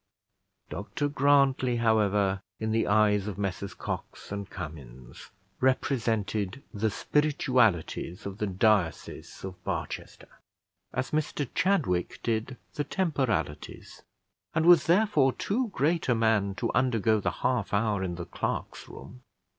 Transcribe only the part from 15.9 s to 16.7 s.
a man